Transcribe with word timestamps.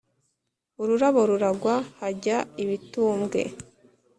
ururabo 0.81 1.19
ruragwa 1.29 1.75
hajya 1.99 2.37
ibitumbwe, 2.63 3.41